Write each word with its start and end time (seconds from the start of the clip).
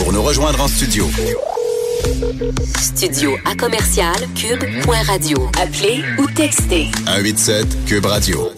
Pour 0.00 0.14
nous 0.14 0.22
rejoindre 0.22 0.62
en 0.62 0.66
studio. 0.66 1.06
Studio 2.80 3.36
à 3.44 3.54
commercial 3.54 4.16
cube.radio. 4.34 5.50
Appelez 5.62 6.02
ou 6.18 6.26
textez 6.26 6.86
187 7.06 7.84
Cube 7.84 8.06
Radio. 8.06 8.50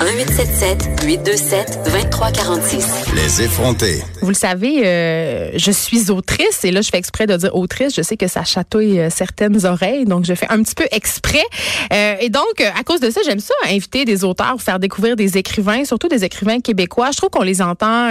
1877 0.00 1.04
827 1.06 1.78
2346. 1.84 2.86
Les 3.14 3.42
effrontés. 3.42 4.02
Vous 4.22 4.28
le 4.28 4.34
savez, 4.34 4.84
euh, 4.84 5.52
je 5.56 5.70
suis 5.70 6.10
autrice 6.10 6.64
et 6.64 6.72
là 6.72 6.80
je 6.80 6.90
fais 6.90 6.98
exprès 6.98 7.28
de 7.28 7.36
dire 7.36 7.54
autrice. 7.54 7.94
Je 7.94 8.02
sais 8.02 8.16
que 8.16 8.26
ça 8.26 8.42
chatouille 8.42 8.98
euh, 8.98 9.08
certaines 9.08 9.64
oreilles, 9.64 10.04
donc 10.04 10.24
je 10.24 10.34
fais 10.34 10.48
un 10.50 10.62
petit 10.64 10.74
peu 10.74 10.86
exprès. 10.90 11.44
Euh, 11.92 12.16
et 12.20 12.28
donc 12.28 12.60
à 12.60 12.82
cause 12.82 12.98
de 12.98 13.10
ça, 13.10 13.20
j'aime 13.24 13.38
ça 13.38 13.54
inviter 13.66 14.04
des 14.04 14.24
auteurs, 14.24 14.60
faire 14.60 14.80
découvrir 14.80 15.14
des 15.14 15.38
écrivains, 15.38 15.84
surtout 15.84 16.08
des 16.08 16.24
écrivains 16.24 16.60
québécois. 16.60 17.12
Je 17.12 17.18
trouve 17.18 17.30
qu'on 17.30 17.44
les 17.44 17.62
entend 17.62 18.10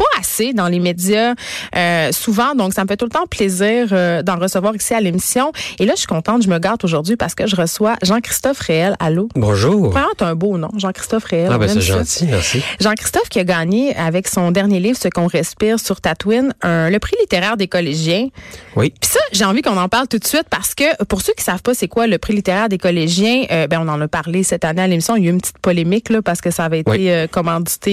pas 0.00 0.18
assez 0.18 0.54
dans 0.54 0.68
les 0.68 0.78
médias 0.80 1.34
euh, 1.76 2.10
souvent, 2.12 2.54
donc 2.54 2.72
ça 2.72 2.84
me 2.84 2.88
fait 2.88 2.96
tout 2.96 3.04
le 3.04 3.10
temps 3.10 3.26
plaisir 3.26 3.88
euh, 3.92 4.22
d'en 4.22 4.38
recevoir 4.38 4.74
ici 4.74 4.94
à 4.94 5.00
l'émission. 5.00 5.52
Et 5.78 5.84
là, 5.84 5.92
je 5.94 5.98
suis 6.00 6.06
contente, 6.06 6.42
je 6.42 6.48
me 6.48 6.58
gâte 6.58 6.84
aujourd'hui 6.84 7.16
parce 7.16 7.34
que 7.34 7.46
je 7.46 7.54
reçois 7.54 7.96
Jean-Christophe 8.02 8.60
Réel. 8.60 8.96
Allô? 8.98 9.28
Bonjour. 9.34 9.90
Vraiment, 9.90 10.08
un 10.20 10.34
beau 10.34 10.56
nom, 10.56 10.70
Jean-Christophe 10.78 11.24
Réel. 11.24 11.50
Ah 11.52 11.58
ben 11.58 11.68
c'est 11.68 11.82
gentil, 11.82 12.26
merci. 12.30 12.62
Jean-Christophe 12.80 13.28
qui 13.28 13.40
a 13.40 13.44
gagné 13.44 13.94
avec 13.96 14.26
son 14.26 14.50
dernier 14.52 14.80
livre, 14.80 14.98
Ce 15.00 15.08
qu'on 15.08 15.26
respire 15.26 15.78
sur 15.78 16.00
Tatooine, 16.00 16.54
un, 16.62 16.88
le 16.88 16.98
prix 16.98 17.16
littéraire 17.20 17.58
des 17.58 17.68
collégiens. 17.68 18.28
Oui. 18.76 18.94
Puis 18.98 19.10
ça, 19.10 19.20
j'ai 19.32 19.44
envie 19.44 19.60
qu'on 19.60 19.76
en 19.76 19.88
parle 19.90 20.08
tout 20.08 20.18
de 20.18 20.26
suite 20.26 20.46
parce 20.48 20.74
que 20.74 21.04
pour 21.04 21.20
ceux 21.20 21.34
qui 21.36 21.44
savent 21.44 21.62
pas 21.62 21.74
c'est 21.74 21.88
quoi 21.88 22.06
le 22.06 22.16
prix 22.16 22.32
littéraire 22.34 22.70
des 22.70 22.78
collégiens, 22.78 23.44
euh, 23.50 23.66
ben 23.66 23.80
on 23.84 23.88
en 23.88 24.00
a 24.00 24.08
parlé 24.08 24.44
cette 24.44 24.64
année 24.64 24.80
à 24.82 24.86
l'émission. 24.86 25.14
Il 25.16 25.24
y 25.24 25.26
a 25.26 25.30
eu 25.30 25.34
une 25.34 25.40
petite 25.42 25.58
polémique 25.58 26.08
là 26.08 26.22
parce 26.22 26.40
que 26.40 26.50
ça 26.50 26.64
avait 26.64 26.80
été 26.80 26.90
Oui. 26.90 27.28
commandité 27.30 27.90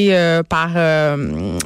par 0.47 0.69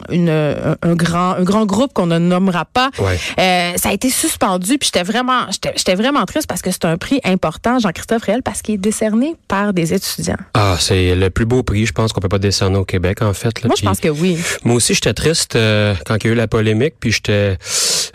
une 0.10 0.31
un, 0.32 0.90
un 0.90 0.96
grand 0.96 1.32
un 1.34 1.44
grand 1.44 1.66
groupe 1.66 1.94
qu'on 1.94 2.08
ne 2.08 2.18
nommera 2.18 2.66
pas. 2.66 2.90
Ouais. 3.00 3.18
Euh, 3.40 3.74
ça 3.78 3.90
a 3.90 3.94
été 3.94 4.10
suspendu 4.10 4.78
puis 4.78 4.90
j'étais 4.94 5.04
vraiment 5.04 5.46
j'étais 5.52 5.74
j'étais 5.76 5.96
vraiment 5.96 6.26
triste 6.26 6.48
parce 6.48 6.62
que 6.62 6.72
c'est 6.72 6.86
un 6.86 6.98
prix 6.98 7.20
important 7.24 7.80
Jean-Christophe 7.80 8.24
Réel 8.24 8.42
parce 8.44 8.62
qu'il 8.62 8.76
est 8.76 8.80
décerné 8.80 9.36
par 9.48 9.74
des 9.74 9.94
étudiants. 9.94 10.38
Ah, 10.54 10.76
c'est 10.80 11.16
le 11.16 11.30
plus 11.30 11.46
beau 11.46 11.64
prix, 11.64 11.86
je 11.86 11.94
pense, 11.94 12.14
qu'on 12.14 12.22
peut 12.22 12.30
pas 12.30 12.40
décerner 12.40 12.78
au 12.78 12.86
Québec, 12.86 13.22
en 13.22 13.34
fait. 13.34 13.62
là. 13.62 13.68
Moi 13.68 13.76
je 13.78 13.84
pense 13.84 14.00
que 14.00 14.10
oui. 14.10 14.38
Moi 14.64 14.76
aussi, 14.76 14.94
j'étais 14.94 15.14
triste 15.14 15.56
euh, 15.56 15.94
quand 16.06 16.16
il 16.24 16.28
y 16.28 16.30
a 16.30 16.34
eu 16.34 16.36
la 16.36 16.48
polémique, 16.48 16.96
puis 17.00 17.12
j'étais... 17.12 17.58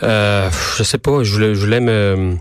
Euh, 0.02 0.50
je 0.76 0.82
sais 0.82 0.98
pas, 0.98 1.22
je 1.22 1.32
voulais, 1.32 1.54
je 1.54 1.60
voulais 1.60 1.80
me... 1.80 2.36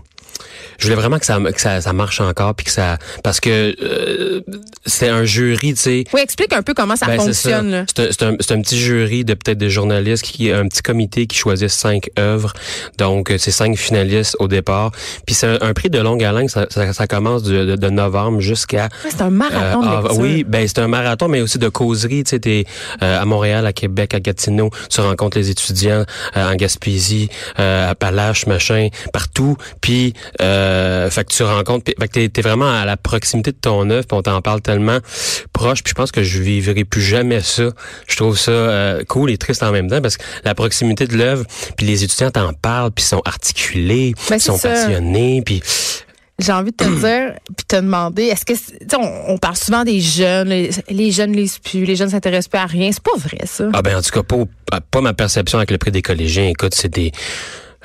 Je 0.78 0.84
voulais 0.84 0.96
vraiment 0.96 1.18
que 1.18 1.26
ça, 1.26 1.38
que 1.40 1.60
ça, 1.60 1.80
ça 1.80 1.92
marche 1.92 2.20
encore, 2.20 2.54
puis 2.54 2.66
que 2.66 2.72
ça... 2.72 2.98
Parce 3.22 3.40
que 3.40 3.74
euh, 3.82 4.40
c'est 4.84 5.08
un 5.08 5.24
jury, 5.24 5.74
tu 5.74 5.80
sais... 5.80 6.04
Oui, 6.12 6.20
explique 6.20 6.52
un 6.52 6.62
peu 6.62 6.74
comment 6.74 6.96
ça 6.96 7.06
Ben, 7.06 7.16
fonctionne. 7.20 7.70
là. 7.70 7.84
C'est 7.88 8.02
un, 8.22 8.36
c'est 8.38 8.52
un- 8.52 8.58
un 8.58 8.62
petit 8.62 8.78
jury 8.78 9.24
de 9.24 9.34
peut-être 9.34 9.58
des 9.58 9.70
journalistes, 9.70 10.24
qui 10.24 10.50
un 10.50 10.66
petit 10.68 10.82
comité 10.82 11.26
qui 11.26 11.36
choisit 11.36 11.68
cinq 11.68 12.10
œuvres. 12.18 12.52
Donc, 12.98 13.30
euh, 13.30 13.38
c'est 13.38 13.50
cinq 13.50 13.76
finalistes 13.76 14.36
au 14.38 14.48
départ. 14.48 14.90
Puis 15.26 15.34
c'est 15.34 15.46
un, 15.46 15.58
un 15.60 15.72
prix 15.72 15.90
de 15.90 15.98
longue 15.98 16.22
haleine. 16.22 16.48
Ça, 16.48 16.66
ça, 16.70 16.92
ça 16.92 17.06
commence 17.06 17.42
de, 17.42 17.64
de- 17.64 17.76
de 17.76 17.88
novembre 17.90 18.40
jusqu'à... 18.40 18.84
Ouais, 19.04 19.10
C'est 19.10 19.22
un 19.22 19.30
marathon 19.30 19.82
Euh, 19.84 20.02
lecture. 20.02 20.18
oui, 20.18 20.44
ben 20.44 20.66
c'est 20.66 20.78
un 20.80 20.88
marathon, 20.88 21.28
mais 21.28 21.40
aussi 21.40 21.58
de 21.58 21.68
causerie. 21.68 22.24
Tu 22.24 22.30
sais, 22.30 22.38
t'es 22.40 22.64
euh, 23.02 23.20
à 23.20 23.24
Montréal, 23.24 23.66
à 23.66 23.72
Québec, 23.72 24.14
à 24.14 24.20
Gatineau, 24.20 24.70
tu 24.90 25.00
rencontres 25.00 25.38
les 25.38 25.50
étudiants 25.50 26.04
euh, 26.36 26.50
en 26.52 26.54
Gaspésie, 26.54 27.28
euh, 27.58 27.90
à 27.90 27.94
Palache, 27.94 28.46
machin, 28.46 28.88
partout. 29.12 29.56
Puis, 29.80 30.14
euh, 30.40 30.65
fait 31.10 31.24
que 31.24 31.32
tu 31.32 31.42
rencontres, 31.42 31.84
puis- 31.84 31.94
fait 31.98 32.08
que 32.08 32.12
t'es, 32.12 32.28
t'es 32.28 32.42
vraiment 32.42 32.70
à 32.70 32.84
la 32.84 32.96
proximité 32.96 33.52
de 33.52 33.56
ton 33.56 33.88
œuvre, 33.90 34.06
puis 34.06 34.16
on 34.16 34.22
t'en 34.22 34.40
parle 34.42 34.60
tellement 34.60 34.98
proche. 35.52 35.82
Puis 35.82 35.90
je 35.90 35.94
pense 35.94 36.12
que 36.12 36.22
je 36.22 36.40
vivrai 36.42 36.84
plus 36.84 37.02
jamais 37.02 37.40
ça. 37.40 37.70
Je 38.08 38.16
trouve 38.16 38.38
ça 38.38 38.50
euh, 38.50 39.04
cool 39.08 39.30
et 39.30 39.38
triste 39.38 39.62
en 39.62 39.72
même 39.72 39.88
temps 39.88 40.00
parce 40.00 40.16
que 40.16 40.22
la 40.44 40.54
proximité 40.54 41.06
de 41.06 41.16
l'œuvre, 41.16 41.44
puis 41.76 41.86
les 41.86 42.04
étudiants 42.04 42.30
t'en 42.30 42.52
parlent, 42.52 42.90
puis 42.92 43.04
sont 43.04 43.22
articulés, 43.24 44.14
Ben, 44.28 44.38
sont 44.38 44.56
ça. 44.56 44.68
passionnés, 44.70 45.42
puis 45.44 45.62
J'ai 46.38 46.52
envie 46.52 46.70
de 46.70 46.76
te 46.76 46.84
dire, 47.00 47.32
puis 47.56 47.64
te 47.66 47.76
demander, 47.76 48.24
est-ce 48.24 48.44
que, 48.44 48.54
c'est- 48.54 48.78
tu 48.80 48.86
sais, 48.90 48.96
on, 48.96 49.32
on 49.32 49.38
parle 49.38 49.56
souvent 49.56 49.84
des 49.84 50.00
jeunes, 50.02 50.48
les, 50.50 50.68
les 50.90 51.10
jeunes 51.10 51.32
lisent 51.32 51.58
plus, 51.58 51.84
les 51.86 51.96
jeunes 51.96 52.10
s'intéressent 52.10 52.48
plus 52.48 52.58
à 52.58 52.66
rien. 52.66 52.90
C'est 52.92 53.02
pas 53.02 53.16
vrai, 53.16 53.40
ça. 53.46 53.64
Ah 53.72 53.80
ben 53.80 53.96
en 53.96 54.02
tout 54.02 54.10
cas 54.10 54.22
pas, 54.22 54.80
pas 54.90 55.00
ma 55.00 55.14
perception 55.14 55.56
avec 55.58 55.70
le 55.70 55.78
prix 55.78 55.92
des 55.92 56.02
collégiens. 56.02 56.46
Écoute, 56.48 56.74
c'est 56.74 56.92
des 56.92 57.10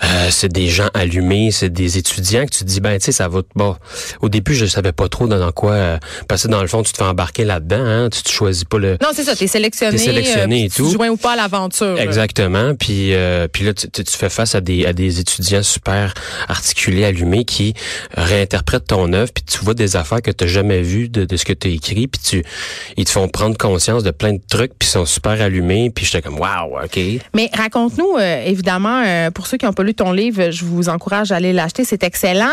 euh, 0.04 0.28
c'est 0.30 0.52
des 0.52 0.68
gens 0.68 0.90
allumés, 0.94 1.52
c'est 1.52 1.70
des 1.70 1.98
étudiants 1.98 2.46
que 2.46 2.52
tu 2.52 2.60
te 2.60 2.66
dis 2.66 2.80
ben 2.80 2.98
tu 2.98 3.06
sais 3.06 3.12
ça 3.12 3.28
va 3.28 3.42
bon. 3.56 3.76
Au 4.22 4.30
début 4.30 4.54
je 4.54 4.66
savais 4.66 4.92
pas 4.92 5.10
trop 5.10 5.28
dans, 5.28 5.40
dans 5.40 5.52
quoi 5.52 5.74
euh, 5.74 5.98
parce 6.28 6.44
que 6.44 6.48
dans 6.48 6.62
le 6.62 6.68
fond 6.68 6.84
tu 6.84 6.92
te 6.92 6.98
fais 6.98 7.04
embarquer 7.04 7.44
là-dedans, 7.44 7.84
hein, 7.84 8.10
tu 8.10 8.24
te 8.24 8.30
choisis 8.30 8.64
pas 8.64 8.78
le 8.80 8.98
Non, 9.02 9.10
c'est 9.14 9.24
ça, 9.24 9.36
t'es 9.36 9.48
sélectionné. 9.48 9.98
T'es 9.98 10.04
sélectionné 10.04 10.64
euh, 10.64 10.66
et 10.66 10.70
tout. 10.70 10.88
Tu 10.88 10.94
joins 10.94 11.10
ou 11.10 11.18
pas 11.18 11.34
à 11.34 11.36
l'aventure. 11.36 12.00
Exactement. 12.00 12.74
Puis 12.76 13.14
euh, 13.14 13.48
puis 13.48 13.64
là, 13.64 13.74
tu, 13.74 13.90
tu 13.90 14.18
fais 14.18 14.30
face 14.30 14.56
à 14.56 14.62
des 14.62 14.86
à 14.86 14.94
des 14.94 15.20
étudiants 15.20 15.64
super 15.64 16.14
articulés, 16.48 17.06
allumés, 17.06 17.46
qui 17.46 17.74
réinterprètent 18.16 18.88
ton 18.88 19.12
œuvre. 19.14 19.32
Puis 19.34 19.44
tu 19.44 19.60
vois 19.64 19.74
des 19.74 19.96
affaires 19.96 20.22
que 20.22 20.32
tu 20.32 20.48
jamais 20.48 20.82
vues 20.82 21.10
de, 21.10 21.26
de 21.26 21.38
ce 21.38 21.46
que 21.46 21.54
tu 21.54 21.68
as 21.68 21.72
écrit. 21.72 22.08
Puis 22.08 22.22
tu 22.24 22.44
ils 22.98 23.06
te 23.06 23.12
font 23.12 23.28
prendre 23.28 23.58
conscience 23.58 24.04
de 24.04 24.12
plein 24.12 24.34
de 24.34 24.42
trucs. 24.50 24.74
Puis 24.78 24.88
ils 24.88 24.92
sont 24.92 25.06
super 25.06 25.42
allumés. 25.42 25.90
Puis 25.90 26.06
j'étais 26.06 26.22
comme 26.22 26.40
waouh, 26.40 26.78
ok. 26.84 27.00
Mais 27.36 27.50
raconte-nous, 27.54 28.18
euh, 28.18 28.44
évidemment, 28.46 29.04
euh, 29.06 29.32
pour 29.32 29.48
ceux 29.48 29.58
qui 29.58 29.66
n'ont 29.66 29.74
pas 29.74 29.84
lu 29.84 29.91
ton 29.94 30.12
livre, 30.12 30.52
je 30.52 30.66
vous 30.66 30.90
encourage 30.90 31.32
à 31.32 31.36
aller 31.38 31.54
l'acheter, 31.54 31.84
c'est 31.86 32.04
excellent. 32.04 32.50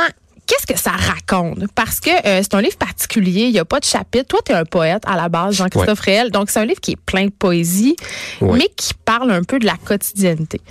Qu'est-ce 0.46 0.66
que 0.66 0.78
ça 0.80 0.92
raconte? 0.92 1.64
Parce 1.74 2.00
que 2.00 2.08
euh, 2.26 2.40
c'est 2.42 2.54
un 2.54 2.62
livre 2.62 2.78
particulier, 2.78 3.42
il 3.42 3.52
n'y 3.52 3.58
a 3.58 3.66
pas 3.66 3.80
de 3.80 3.84
chapitre. 3.84 4.24
Toi, 4.28 4.40
tu 4.46 4.52
es 4.52 4.54
un 4.54 4.64
poète 4.64 5.02
à 5.06 5.14
la 5.14 5.28
base, 5.28 5.56
Jean-Christophe 5.56 6.00
Réel. 6.00 6.30
Donc, 6.30 6.48
c'est 6.48 6.58
un 6.58 6.64
livre 6.64 6.80
qui 6.80 6.92
est 6.92 6.96
plein 6.96 7.26
de 7.26 7.30
poésie, 7.30 7.96
Ouais. 8.40 8.56
mais 8.56 8.68
qui 8.74 8.94
parle 8.94 9.30
un 9.30 9.42
peu 9.42 9.58
de 9.58 9.66
la 9.66 9.74
quotidienneté. 9.76 10.62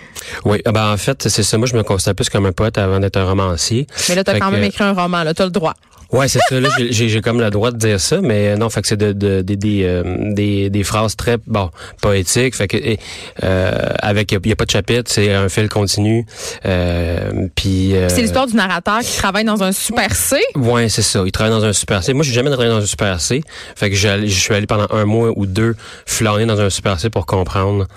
Oui, 0.46 0.64
ah 0.66 0.72
ben 0.72 0.92
en 0.94 0.98
fait, 0.98 1.28
c'est 1.30 1.44
ça. 1.44 1.60
Moi, 1.60 1.68
je 1.68 1.76
me 1.78 1.84
considère 1.84 2.16
plus 2.16 2.28
comme 2.30 2.48
un 2.48 2.52
poète 2.54 2.80
avant 2.80 3.00
d'être 3.00 3.18
un 3.18 3.26
romancier. 3.26 3.86
Mais 4.10 4.16
là, 4.16 4.24
tu 4.24 4.32
as 4.32 4.34
Fait 4.34 4.40
quand 4.40 4.48
que- 4.50 4.56
même 4.56 4.64
écrit 4.64 4.84
un 4.84 4.94
roman, 4.94 5.22
là, 5.24 5.36
tu 5.36 5.44
as 5.44 5.46
le 5.46 5.52
droit. 5.52 5.76
Ouais, 6.12 6.28
c'est 6.28 6.40
ça. 6.50 6.60
Là, 6.60 6.70
j'ai- 6.90 7.22
comme 7.22 7.40
le 7.42 7.50
droit 7.50 7.72
de 7.72 7.78
dire 7.78 8.00
ça, 8.00 8.22
mais 8.22 8.56
non, 8.56 8.70
fait 8.70 8.82
que 8.82 8.88
c'est 8.88 8.98
de, 8.98 9.12
de- 9.12 9.42
des 9.42 9.56
des, 9.58 9.84
euh, 9.84 10.34
des 10.34 10.70
des 10.70 10.84
phrases 10.84 11.16
très 11.16 11.38
bon 11.48 11.70
poétiques. 12.02 12.56
Fait 12.56 12.68
que 12.68 12.78
et, 12.78 13.00
euh, 13.44 13.72
avec 14.02 14.32
il 14.32 14.48
y 14.48 14.52
a 14.52 14.56
pas 14.56 14.66
de 14.66 14.72
chapitre, 14.72 15.12
c'est 15.12 15.34
un 15.34 15.50
fil 15.50 15.68
continu. 15.70 16.26
Euh, 16.66 17.48
puis 17.56 17.96
euh, 17.96 18.10
C'est 18.10 18.22
l'histoire 18.22 18.48
du 18.48 18.56
narrateur 18.56 19.00
qui 19.00 19.18
travaille 19.18 19.44
dans 19.46 19.64
un 19.64 19.72
super 19.72 20.14
C. 20.16 20.38
Ouais, 20.56 20.90
c'est 20.90 21.02
ça. 21.02 21.24
Il 21.26 21.32
travaille 21.32 21.54
dans 21.54 21.66
un 21.66 21.74
super 21.74 22.04
C. 22.04 22.14
Moi, 22.14 22.24
j'ai 22.24 22.34
jamais 22.34 22.50
travaillé 22.50 22.70
dans 22.72 22.78
un 22.82 22.86
super 22.86 23.20
C. 23.20 23.42
Fait 23.76 23.90
que 23.90 23.96
j'allais- 23.96 24.28
je 24.28 24.40
suis 24.40 24.54
allé 24.54 24.68
pendant 24.68 24.88
un 24.92 25.06
mois 25.06 25.32
ou 25.36 25.46
deux 25.46 25.76
flâner 26.06 26.46
dans 26.46 26.60
un 26.60 26.70
super 26.70 27.00
C 27.00 27.10
pour 27.10 27.26
comprendre. 27.26 27.88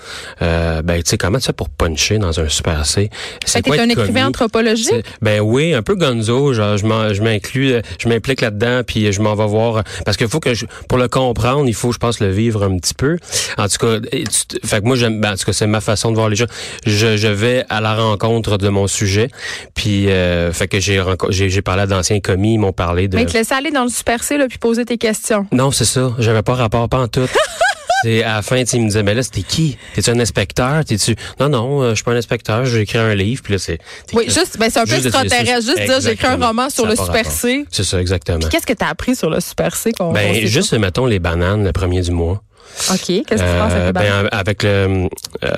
Euh, 0.43 0.83
ben, 0.83 1.03
tu 1.03 1.11
sais, 1.11 1.19
comment 1.19 1.39
tu 1.39 1.47
fais 1.47 1.53
pour 1.53 1.69
puncher 1.69 2.19
dans 2.19 2.39
un 2.41 2.49
super 2.49 2.87
C? 2.87 3.11
T'es 3.45 3.79
un 3.81 3.89
écrivain 3.89 4.27
anthropologique? 4.29 4.89
C'est- 4.91 5.05
Ben 5.23 5.41
oui, 5.41 5.75
un 5.75 5.83
peu 5.83 5.95
gonzo. 5.95 6.53
Genre, 6.53 6.77
je 6.77 7.23
m'inclus, 7.23 7.73
euh, 7.75 7.81
je 8.01 8.09
m'implique 8.09 8.41
là-dedans, 8.41 8.83
puis 8.87 9.13
je 9.13 9.21
m'en 9.23 9.35
vais 9.35 9.47
voir. 9.47 9.85
Parce 10.05 10.17
qu'il 10.17 10.29
faut 10.29 10.41
que 10.41 10.55
je, 10.55 10.67
pour 10.89 10.99
le 10.99 11.09
comprendre, 11.09 11.67
il 11.69 11.75
faut, 11.75 11.93
je 11.93 11.99
pense, 11.99 12.21
le 12.21 12.31
vivre 12.31 12.65
un 12.65 12.77
petit 12.79 12.95
peu. 12.95 13.19
En 13.59 13.69
tout 13.69 13.79
cas, 13.87 14.01
tu- 14.01 14.67
fait 14.67 14.81
que 14.81 14.87
moi, 14.87 14.97
j'aime, 14.97 15.21
ben, 15.21 15.33
en 15.33 15.37
tout 15.37 15.45
cas, 15.45 15.53
c'est 15.53 15.67
ma 15.67 15.81
façon 15.81 16.11
de 16.11 16.17
voir 16.17 16.29
les 16.29 16.37
gens. 16.37 16.47
Je, 16.87 17.17
je 17.17 17.29
vais 17.29 17.65
à 17.69 17.81
la 17.81 17.95
rencontre 17.95 18.57
de 18.59 18.69
mon 18.69 18.87
sujet, 18.87 19.29
puis 19.75 20.11
euh, 20.11 20.53
fait 20.53 20.69
que 20.69 20.81
j'ai, 20.81 21.03
j'ai, 21.29 21.49
j'ai 21.51 21.63
parlé 21.63 21.83
à 21.83 21.87
d'anciens 21.87 22.21
commis, 22.21 22.55
ils 22.55 22.59
m'ont 22.59 22.73
parlé 22.73 23.09
de. 23.09 23.17
Mais 23.17 23.27
te 23.27 23.33
laisser 23.35 23.55
aller 23.55 23.71
dans 23.71 23.85
le 23.85 23.91
super 23.91 24.23
C, 24.23 24.37
là, 24.39 24.47
puis 24.49 24.59
poser 24.59 24.85
tes 24.85 24.99
questions. 24.99 25.47
Non, 25.53 25.71
c'est 25.71 25.85
ça. 25.85 26.13
J'avais 26.19 26.43
pas 26.43 26.55
rapport, 26.55 26.89
pas 26.89 26.99
en 26.99 27.09
tout. 27.09 27.21
C'est 28.03 28.23
à 28.23 28.37
la 28.37 28.43
fin, 28.43 28.57
il 28.57 28.81
me 28.81 28.87
disait, 28.87 29.03
mais 29.03 29.15
là, 29.15 29.23
c'était 29.23 29.43
qui? 29.43 29.77
T'es-tu 29.95 30.11
un 30.11 30.19
inspecteur? 30.21 30.85
T'es-tu? 30.85 31.17
Non, 31.39 31.49
non, 31.49 31.83
euh, 31.83 31.91
je 31.91 31.97
suis 31.97 32.05
pas 32.05 32.13
un 32.13 32.17
inspecteur, 32.17 32.65
j'ai 32.65 32.81
écrit 32.81 32.99
un 32.99 33.15
livre, 33.15 33.43
puis 33.43 33.55
là, 33.55 33.59
c'est. 33.59 33.79
Oui, 34.13 34.25
juste, 34.27 34.59
ben, 34.59 34.71
c'est 34.71 34.81
un 34.81 34.85
peu 34.85 34.95
extraterrestre. 34.95 35.67
Juste 35.67 35.81
dire, 35.81 36.01
j'ai 36.01 36.13
écrit 36.13 36.27
un 36.27 36.47
roman 36.47 36.71
sur 36.71 36.87
le 36.87 36.97
super. 36.97 37.31
C. 37.31 37.65
C'est 37.71 37.85
ça, 37.85 38.01
exactement. 38.01 38.49
Qu'est-ce 38.49 38.67
que 38.67 38.73
tu 38.73 38.85
as 38.85 38.89
appris 38.89 39.15
sur 39.15 39.31
le 39.31 39.41
super 39.41 39.75
C 39.77 39.93
qu'on 39.93 40.13
Ben, 40.13 40.47
juste, 40.47 40.73
mettons, 40.75 41.07
les 41.07 41.19
bananes 41.19 41.65
le 41.65 41.73
premier 41.73 42.01
du 42.01 42.11
mois. 42.11 42.43
OK. 42.91 42.97
Qu'est-ce 43.07 43.23
qui 43.23 43.37
se 43.39 43.59
passe 43.59 43.73
avec 43.73 43.83
Euh, 43.83 43.87
les 43.87 43.93
ben, 43.93 44.29
avec 44.33 44.63
le, 44.63 45.09
euh, 45.45 45.49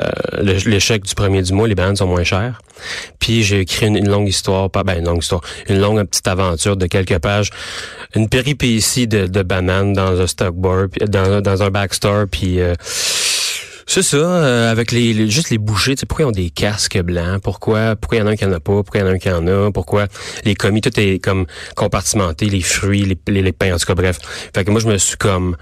le- 0.43 0.71
l'échec 0.71 1.03
du 1.05 1.15
premier 1.15 1.43
du 1.43 1.53
mois, 1.53 1.69
les 1.69 1.75
bananes 1.75 1.97
sont 1.97 2.07
moins 2.07 2.25
chères. 2.25 2.61
Puis 3.21 3.43
j'ai 3.43 3.61
écrit 3.61 3.87
une, 3.87 3.97
une 3.97 4.09
longue 4.09 4.29
histoire, 4.29 4.71
pas 4.71 4.83
ben 4.83 4.99
une 4.99 5.05
longue 5.07 5.23
histoire, 5.23 5.43
une 5.69 5.79
longue 5.81 6.03
petite 6.05 6.27
aventure 6.27 6.77
de 6.77 6.87
quelques 6.87 7.19
pages, 7.19 7.51
une 8.17 8.29
péripétie 8.29 9.07
de, 9.07 9.27
de 9.27 9.43
bananes 9.43 9.93
dans 9.93 10.21
un 10.21 10.27
stock 10.27 10.55
bar, 10.57 10.87
dans, 11.07 11.41
dans 11.41 11.63
un 11.63 11.71
backstore, 11.71 12.25
puis 12.31 12.61
euh, 12.61 12.75
C'est 13.95 14.01
ça, 14.03 14.17
euh, 14.17 14.71
avec 14.73 14.91
les, 14.91 15.13
les- 15.13 15.29
juste 15.29 15.51
les 15.51 15.59
bouchers, 15.59 15.95
tu 15.95 16.01
sais, 16.01 16.07
pourquoi 16.07 16.25
ils 16.25 16.29
ont 16.29 16.33
des 16.33 16.49
casques 16.49 16.99
blancs? 17.03 17.43
Pourquoi 17.43 17.95
pourquoi 17.95 18.17
il 18.17 18.21
y 18.21 18.23
en 18.25 18.27
a 18.27 18.31
un 18.31 18.37
qui 18.37 18.47
en 18.47 18.53
a 18.53 18.59
pas? 18.59 18.73
Pourquoi 18.83 19.01
il 19.01 19.03
y 19.03 19.07
en 19.07 19.09
a 19.09 19.13
un 19.13 19.19
qui 19.19 19.31
en 19.31 19.47
a? 19.47 19.71
Pourquoi 19.71 20.07
les 20.47 20.55
commis, 20.55 20.81
tout 20.81 20.99
est 20.99 21.19
comme 21.23 21.45
compartimenté, 21.77 22.47
les 22.47 22.63
fruits, 22.63 23.05
les, 23.05 23.19
les, 23.31 23.43
les 23.43 23.53
pains, 23.53 23.75
en 23.75 23.77
tout 23.77 23.85
cas, 23.85 23.95
bref. 23.95 24.17
Fait 24.55 24.65
que 24.65 24.71
moi, 24.71 24.81
je 24.81 24.89
me 24.89 24.97
suis 24.97 25.19
comme... 25.19 25.59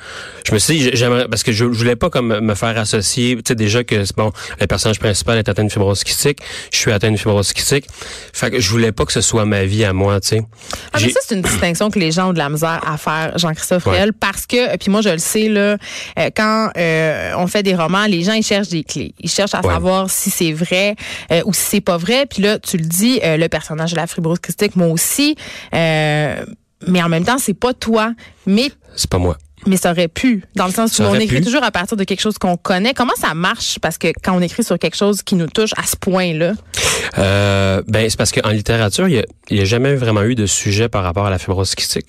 Je 0.46 0.54
me 0.54 0.60
suis 0.60 0.78
dit, 0.78 0.90
j'aimerais... 0.92 1.26
Parce 1.26 1.42
que 1.42 1.50
je, 1.50 1.64
je 1.72 1.76
voulais 1.78 1.96
pas 1.96 2.08
comme 2.08 2.38
me 2.38 2.54
faire 2.54 2.78
associer, 2.78 3.34
tu 3.34 3.42
sais, 3.48 3.54
déjà 3.56 3.82
que, 3.82 4.04
c'est 4.04 4.16
bon, 4.16 4.30
le 4.60 4.66
personnage 4.68 5.00
principal 5.00 5.36
est 5.36 5.48
atteint 5.48 5.64
de 5.64 5.72
fibrose 5.72 6.04
kystique, 6.04 6.38
je 6.72 6.78
suis 6.78 6.92
atteint 6.92 7.10
de 7.10 7.16
fibrose 7.16 7.52
kystique. 7.52 7.86
Fait 8.32 8.52
que 8.52 8.60
je 8.60 8.70
voulais 8.70 8.92
pas 8.92 9.06
que 9.06 9.12
ce 9.12 9.22
soit 9.22 9.44
ma 9.44 9.64
vie 9.64 9.84
à 9.84 9.92
moi, 9.92 10.20
tu 10.20 10.28
sais. 10.28 10.42
Ah, 10.92 10.98
mais 11.02 11.08
ça, 11.10 11.18
c'est 11.26 11.34
une 11.34 11.42
distinction 11.42 11.90
que 11.90 11.98
les 11.98 12.12
gens 12.12 12.28
ont 12.30 12.32
de 12.32 12.38
la 12.38 12.48
misère 12.48 12.80
à 12.86 12.96
faire, 12.96 13.36
Jean-Christophe 13.36 13.86
Ouais. 13.86 13.94
Riel, 13.96 14.12
parce 14.12 14.46
que, 14.46 14.76
puis 14.76 14.88
moi, 14.92 15.00
je 15.00 15.08
le 15.08 15.18
sais, 15.18 15.48
là, 15.48 15.76
euh, 16.16 16.30
quand 16.36 16.70
euh, 16.76 17.32
on 17.36 17.48
fait 17.48 17.64
des 17.64 17.74
romans, 17.74 18.06
les 18.06 18.19
gens, 18.24 18.32
ils 18.34 18.42
cherchent 18.42 18.68
des 18.68 18.84
clés. 18.84 19.14
Ils 19.20 19.30
cherchent 19.30 19.54
à 19.54 19.60
Ouais. 19.64 19.72
savoir 19.72 20.10
si 20.10 20.30
c'est 20.30 20.52
vrai 20.52 20.96
euh, 21.32 21.42
ou 21.46 21.52
si 21.54 21.62
c'est 21.62 21.80
pas 21.80 21.96
vrai. 21.96 22.26
Puis 22.26 22.42
là, 22.42 22.58
tu 22.58 22.76
le 22.76 22.84
dis, 22.84 23.20
euh, 23.22 23.36
le 23.36 23.48
personnage 23.48 23.90
de 23.92 23.96
la 23.96 24.06
fibrose 24.06 24.38
kystique, 24.40 24.76
moi 24.76 24.88
aussi. 24.88 25.36
euh, 25.74 26.44
mais 26.86 27.02
en 27.02 27.08
même 27.08 27.24
temps, 27.24 27.38
c'est 27.38 27.54
pas 27.54 27.74
toi. 27.74 28.12
Mais 28.46 28.70
C'est 28.96 29.10
pas 29.10 29.18
moi. 29.18 29.36
mais 29.66 29.76
ça 29.76 29.90
aurait 29.90 30.08
pu, 30.08 30.44
dans 30.56 30.66
le 30.66 30.72
sens 30.72 30.98
où 30.98 31.02
on 31.02 31.14
écrit 31.16 31.36
pu. 31.38 31.44
toujours 31.44 31.62
à 31.62 31.70
partir 31.70 31.96
de 31.96 32.04
quelque 32.04 32.20
chose 32.22 32.38
qu'on 32.38 32.56
connaît. 32.56 32.94
Comment 32.94 33.12
ça 33.20 33.34
marche? 33.34 33.78
Parce 33.80 33.98
que 33.98 34.08
quand 34.22 34.34
on 34.34 34.40
écrit 34.40 34.64
sur 34.64 34.78
quelque 34.78 34.96
chose 34.96 35.22
qui 35.22 35.34
nous 35.34 35.46
touche 35.48 35.72
à 35.76 35.82
ce 35.86 35.96
point-là, 35.96 36.54
Euh, 37.18 37.82
ben 37.86 38.08
c'est 38.08 38.16
parce 38.16 38.32
qu'en 38.32 38.50
littérature, 38.50 39.08
il 39.08 39.14
y 39.50 39.58
a, 39.58 39.62
a 39.62 39.64
jamais 39.64 39.94
vraiment 39.94 40.22
eu 40.22 40.34
de 40.34 40.46
sujet 40.46 40.88
par 40.88 41.02
rapport 41.02 41.26
à 41.26 41.30
la 41.30 41.38
fibrose 41.38 41.74
kystique. 41.74 42.08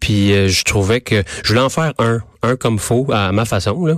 Puis 0.00 0.32
euh, 0.32 0.48
je 0.48 0.62
trouvais 0.64 1.00
que 1.00 1.22
je 1.42 1.48
voulais 1.48 1.60
en 1.60 1.68
faire 1.68 1.92
un, 1.98 2.20
un 2.42 2.56
comme 2.56 2.78
faux 2.78 3.06
à 3.12 3.30
ma 3.32 3.44
façon 3.44 3.86
là. 3.86 3.94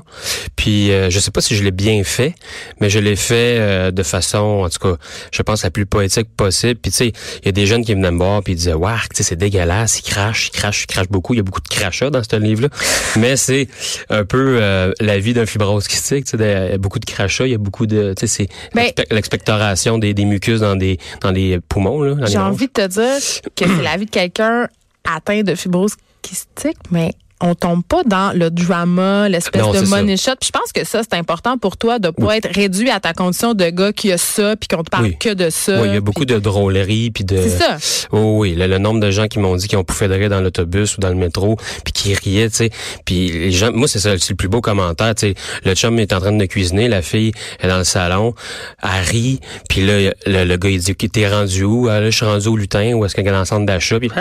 Puis 0.57 0.93
euh, 0.93 1.09
je 1.11 1.19
sais 1.19 1.31
pas 1.31 1.41
si 1.41 1.57
je 1.57 1.63
l'ai 1.65 1.71
bien 1.71 2.05
fait, 2.05 2.35
mais 2.81 2.91
je 2.91 2.99
l'ai 2.99 3.17
fait 3.17 3.57
euh, 3.59 3.91
de 3.91 4.03
façon, 4.03 4.63
en 4.65 4.69
tout 4.69 4.79
cas, 4.79 4.97
je 5.33 5.43
pense 5.43 5.63
la 5.63 5.71
plus 5.71 5.87
poétique 5.87 6.29
possible. 6.37 6.79
Puis 6.81 6.91
tu 6.91 6.97
sais, 6.99 7.07
il 7.43 7.47
y 7.47 7.49
a 7.49 7.53
des 7.53 7.67
jeunes 7.67 7.85
qui 7.85 7.95
venaient 7.95 8.11
me 8.11 8.19
voir 8.19 8.43
puis 8.43 8.53
ils 8.53 8.57
disaient 8.57 8.75
waouh, 8.75 8.97
tu 9.11 9.17
sais 9.17 9.23
c'est 9.23 9.37
dégueulasse, 9.37 9.99
il 10.01 10.03
crache, 10.03 10.49
il 10.53 10.59
crache, 10.59 10.83
il 10.83 10.87
crache 10.87 11.09
beaucoup. 11.09 11.35
Il 11.35 11.39
y 11.39 11.41
a 11.41 11.43
beaucoup 11.43 11.61
de 11.63 11.69
crachats 11.69 12.11
dans 12.11 12.23
ce 12.23 12.37
livre-là, 12.37 12.69
mais 13.17 13.37
c'est 13.37 13.69
un 14.11 14.25
peu 14.25 14.59
euh, 14.61 14.93
la 15.01 15.19
vie 15.19 15.33
d'un 15.33 15.47
fibrose 15.47 15.89
kystique. 15.89 16.27
Tu 16.27 16.37
sais, 16.37 16.67
il 16.67 16.71
y 16.73 16.75
a 16.75 16.79
beaucoup 16.79 16.99
de 16.99 17.05
crachats, 17.07 17.47
il 17.47 17.53
y 17.53 17.55
a 17.55 17.59
beaucoup 17.59 17.87
de, 17.87 18.15
tu 18.19 18.27
sais, 18.27 18.47
c'est 18.47 18.49
Ben- 18.75 18.85
l'expe- 18.85 19.13
l'expectoration 19.13 19.99
des, 19.99 20.13
des 20.15 20.24
mucus 20.25 20.61
dans 20.61 20.77
des 20.77 20.99
dans 21.21 21.31
les 21.31 21.61
poumons 21.61 22.25
J'ai 22.27 22.39
envie 22.39 22.67
de 22.67 22.73
te 22.73 22.87
dire 22.87 23.43
que 23.57 23.67
c'est 23.67 23.83
la 23.83 23.97
vie 23.97 24.07
de 24.07 24.11
quelqu'un 24.11 24.69
atteint 25.05 25.43
de 25.43 25.55
fibrose 25.55 25.97
kystique, 26.23 26.79
mais 26.91 27.13
on 27.41 27.55
tombe 27.55 27.85
pas 27.85 28.03
dans 28.05 28.33
le 28.37 28.51
drama, 28.51 29.29
l'espèce 29.29 29.67
de 29.69 29.85
ça. 29.85 29.97
money 29.97 30.17
shot. 30.17 30.33
Puis 30.41 30.51
je 30.53 30.59
pense 30.59 30.73
que 30.73 30.85
ça, 30.85 31.01
c'est 31.03 31.17
important 31.19 31.59
pour 31.59 31.77
toi 31.77 31.99
de 31.99 32.11
pas 32.11 32.37
être 32.37 32.49
réduit 32.55 32.91
à 32.91 33.01
ta 33.01 33.13
condition 33.13 33.55
de 33.55 33.69
gars 33.71 33.93
qui 33.93 34.13
a 34.13 34.19
ça, 34.19 34.57
puis 34.57 34.69
qu'on 34.69 34.83
te 34.83 34.91
parle 34.91 35.05
Oui. 35.07 35.17
que 35.19 35.35
de 35.35 35.51
ça. 35.51 35.81
Oui, 35.83 35.89
il 35.89 35.95
y 35.95 35.97
a 35.97 36.01
beaucoup 36.01 36.25
puis- 36.25 36.35
de 36.35 36.39
drôlerie 36.39 37.11
puis 37.11 37.25
de. 37.25 37.37
C'est 37.37 37.49
ça. 37.51 37.77
Oh 38.13 38.37
oui, 38.39 38.55
le, 38.55 38.67
le 38.67 38.79
nombre 38.79 39.01
de 39.01 39.11
gens 39.11 39.27
qui 39.27 39.39
m'ont 39.41 39.57
dit 39.57 39.69
qu'ils 39.69 39.79
ont 39.79 39.85
pouffé 39.85 40.09
de 40.09 40.15
rire 40.15 40.31
dans 40.31 40.41
l'autobus 40.41 40.97
ou 40.97 41.01
dans 41.01 41.09
le 41.11 41.17
métro, 41.17 41.57
puis 41.85 41.93
qui 41.93 42.15
riaient, 42.15 42.49
tu 42.51 42.57
sais. 42.57 42.71
Puis 43.05 43.31
les 43.31 43.51
gens, 43.51 43.73
moi 43.73 43.89
c'est 43.89 43.99
ça, 43.99 44.17
c'est 44.19 44.31
le 44.31 44.37
plus 44.37 44.49
beau 44.49 44.61
commentaire, 44.61 45.15
tu 45.15 45.29
sais. 45.29 45.35
Le 45.65 45.75
chum 45.75 45.99
est 45.99 46.13
en 46.13 46.21
train 46.21 46.33
de 46.33 46.45
cuisiner, 46.47 46.89
la 46.89 47.03
fille 47.03 47.33
est 47.61 47.69
dans 47.69 47.79
le 47.79 47.85
salon, 47.85 48.35
elle 48.83 49.05
rit, 49.05 49.41
puis 49.69 49.85
là 49.85 50.13
le, 50.27 50.45
le 50.45 50.57
gars 50.57 50.71
il 50.71 50.79
dit 50.81 50.95
t'es 50.95 51.29
rendu 51.29 51.65
où? 51.65 51.89
Ah, 51.89 52.01
Là, 52.01 52.11
je 52.11 52.17
suis 52.17 52.25
rendu 52.27 52.49
au 52.49 52.57
lutin 52.57 52.95
ou 52.95 53.05
est-ce 53.05 53.15
qu'il 53.15 53.25
y 53.25 53.29
a 53.29 53.39
un 53.39 53.45
centre 53.45 53.67
d'achat 53.67 53.99
puis, 53.99 54.09
puis 54.09 54.19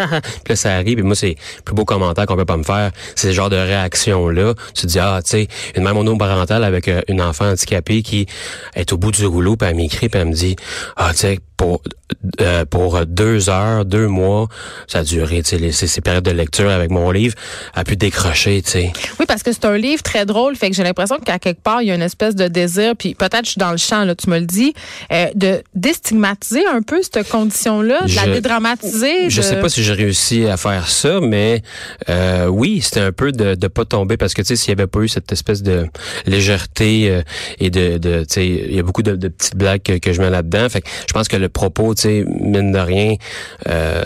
là 0.50 0.56
ça 0.56 0.74
arrive, 0.75 0.95
puis 0.95 1.04
moi 1.04 1.16
c'est 1.16 1.36
le 1.57 1.62
plus 1.63 1.75
beau 1.75 1.86
commentaire 1.86 2.25
qu'on 2.25 2.36
peut 2.36 2.45
pas 2.45 2.57
me 2.57 2.63
faire, 2.63 2.92
c'est 3.15 3.27
ce 3.27 3.33
genre 3.33 3.50
de 3.50 3.56
réaction 3.57 4.30
là. 4.30 4.54
Tu 4.74 4.88
dis 4.88 5.00
ah, 5.00 5.21
tu 5.24 5.31
sais, 5.31 5.48
une 5.75 5.83
mère 5.83 5.95
monoparentale 5.95 6.63
avec 6.63 6.88
euh, 6.88 7.01
une 7.07 7.21
enfant 7.21 7.50
handicapée 7.50 8.01
qui 8.01 8.27
est 8.75 8.92
au 8.94 8.98
bout 8.98 9.12
du 9.12 9.25
rouleau, 9.25 9.56
puis 9.56 9.69
elle 9.69 9.75
m'écrit, 9.75 10.10
puis 10.10 10.19
elle 10.19 10.27
me 10.27 10.33
dit 10.33 10.56
ah, 10.95 11.12
tu 11.12 11.19
sais 11.19 11.39
pour 11.58 11.82
euh, 12.42 12.66
pour 12.66 13.06
deux 13.06 13.50
heures, 13.50 13.86
deux 13.86 14.08
mois, 14.08 14.48
ça 14.88 15.00
a 15.00 15.04
duré, 15.04 15.42
tu 15.44 15.58
sais, 15.58 15.72
ces, 15.72 15.88
ces 15.88 16.02
périodes 16.02 16.24
de 16.24 16.32
lecture 16.32 16.70
avec 16.70 16.92
mon 16.92 17.10
livre, 17.12 17.36
a 17.74 17.84
pu 17.84 17.96
décrocher, 17.96 18.62
tu 18.62 18.70
sais. 18.72 18.94
Oui, 19.20 19.26
parce 19.28 19.42
que 19.44 19.52
c'est 19.52 19.66
un 19.66 19.78
livre 19.78 20.04
très 20.04 20.26
drôle, 20.26 20.56
fait 20.56 20.70
que 20.70 20.76
j'ai 20.76 20.84
l'impression 20.84 21.18
qu'à 21.20 21.40
quelque 21.40 21.62
part, 21.62 21.82
il 21.82 21.88
y 21.88 21.92
a 21.92 21.96
une 21.96 22.02
espèce 22.02 22.36
de 22.36 22.48
désir, 22.48 22.94
puis 22.98 23.16
peut-être 23.16 23.46
je 23.46 23.52
suis 23.52 23.60
dans 23.60 23.72
le 23.72 23.78
champ, 23.78 24.04
là, 24.06 24.16
tu 24.16 24.30
me 24.30 24.40
le 24.40 24.46
dis, 24.46 24.74
euh, 25.12 25.28
de 25.36 25.64
déstigmatiser 25.74 26.66
un 26.68 26.82
peu 26.82 27.02
cette 27.02 27.28
condition-là, 27.30 28.02
de 28.06 28.16
la 28.16 28.28
dédramatiser. 28.34 29.30
Je 29.30 29.38
de- 29.38 29.42
sais 29.46 29.60
pas 29.60 29.70
si 29.70 29.84
j'ai 29.84 29.94
réussi 29.94 30.46
à 30.48 30.58
faire 30.58 30.88
ça, 30.90 31.20
mais 31.22 31.62
euh, 32.10 32.48
oui, 32.48 32.82
c'était 32.82 33.00
un 33.02 33.12
peu 33.12 33.32
de 33.32 33.56
de 33.56 33.68
pas 33.68 33.86
tomber 33.86 34.18
parce 34.18 34.34
que 34.34 34.42
tu 34.42 34.50
sais 34.50 34.56
s'il 34.56 34.70
y 34.70 34.72
avait 34.74 34.88
pas 34.88 35.00
eu 35.02 35.08
cette 35.08 35.32
espèce 35.32 35.62
de 35.64 35.88
légèreté 36.26 37.10
euh, 37.10 37.22
et 37.60 37.70
de 37.70 37.98
de 37.98 38.22
tu 38.22 38.26
sais 38.34 38.48
il 38.48 38.74
y 38.76 38.80
a 38.80 38.84
beaucoup 38.84 39.04
de, 39.04 39.16
de 39.16 39.28
petites 39.28 39.56
blagues 39.56 39.82
que, 39.84 39.98
que 39.98 40.14
je 40.14 40.22
mets 40.22 40.30
là-dedans. 40.30 40.68
Fait 40.70 40.82
que 40.82 40.88
je 41.08 41.14
pense 41.14 41.28
que 41.28 41.38
le 41.38 41.50
propos, 41.54 41.96
tu 41.96 42.02
sais 42.02 42.26
mine 42.28 42.72
de 42.72 42.80
rien, 42.80 43.16
euh, 43.70 44.04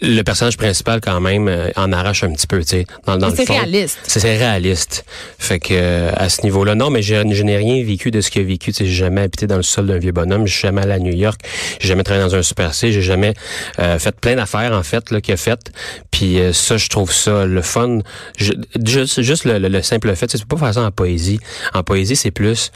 le 0.00 0.22
personnage 0.22 0.56
principal 0.56 1.00
quand 1.00 1.20
même 1.20 1.48
euh, 1.48 1.70
en 1.76 1.92
arrache 1.92 2.22
un 2.24 2.30
petit 2.32 2.46
peu, 2.46 2.60
tu 2.60 2.68
sais 2.68 2.86
dans, 3.06 3.16
dans 3.16 3.28
le 3.28 3.34
c'est 3.36 3.44
réaliste. 3.52 3.98
C'est 4.06 4.36
réaliste. 4.38 5.04
Fait 5.38 5.58
que 5.58 5.68
euh, 5.72 6.10
à 6.16 6.28
ce 6.28 6.42
niveau-là, 6.42 6.74
non, 6.74 6.90
mais 6.90 7.02
je, 7.02 7.14
je 7.32 7.42
n'ai 7.42 7.56
rien 7.56 7.82
vécu 7.84 8.10
de 8.10 8.20
ce 8.20 8.30
qu'il 8.30 8.42
a 8.42 8.44
vécu. 8.44 8.72
Tu 8.72 8.78
sais, 8.78 8.86
j'ai 8.86 8.94
jamais 8.94 9.22
habité 9.22 9.46
dans 9.46 9.56
le 9.56 9.62
sol 9.62 9.86
d'un 9.86 9.98
vieux 9.98 10.12
bonhomme. 10.12 10.46
Je 10.46 10.52
suis 10.52 10.62
jamais 10.62 10.82
allé 10.82 10.92
à 10.92 10.98
New 10.98 11.14
York. 11.14 11.40
J'ai 11.80 11.88
jamais 11.88 12.02
travaillé 12.02 12.24
dans 12.28 12.34
un 12.34 12.42
Super 12.42 12.74
C. 12.74 12.92
J'ai 12.92 13.02
jamais 13.02 13.34
euh, 13.78 13.98
fait 13.98 14.14
plein 14.14 14.36
d'affaires 14.36 14.72
en 14.72 14.82
fait 14.82 15.10
là 15.10 15.20
qu'il 15.20 15.34
a 15.34 15.36
fait. 15.36 15.70
Puis 16.10 16.38
euh, 16.40 16.52
ça, 16.52 16.76
je 16.76 16.88
trouve 16.88 17.12
ça 17.12 17.46
le 17.46 17.62
fun. 17.62 17.98
Je- 18.36 18.52
juste, 18.84 19.22
juste 19.22 19.44
le, 19.44 19.58
le- 19.58 19.68
le 19.68 19.82
simple 19.82 20.14
fait, 20.14 20.26
tu 20.26 20.38
sais, 20.38 20.44
pas 20.44 20.56
faire 20.56 20.74
ça 20.74 20.82
en 20.82 20.90
poésie. 20.90 21.40
En 21.74 21.82
poésie, 21.82 22.16
c'est 22.16 22.30
plus 22.30 22.70